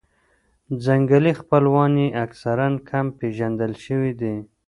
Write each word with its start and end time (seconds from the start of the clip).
ځنګلي 0.83 1.33
خپلوان 1.41 1.91
یې 2.01 2.07
اکثراً 2.25 2.69
کم 2.89 3.05
پېژندل 3.19 3.71
شوي 3.85 4.11
دي. 4.21 4.35